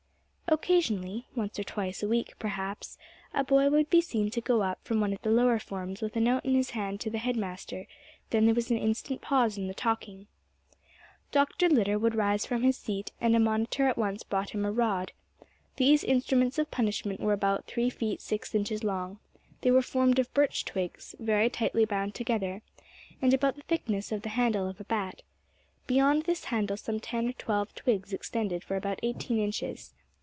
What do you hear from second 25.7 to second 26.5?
beyond this